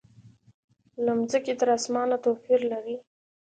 له 1.05 1.11
مځکې 1.19 1.53
تر 1.59 1.67
اسمانه 1.77 2.17
توپیر 2.23 2.59
لري. 2.71 2.95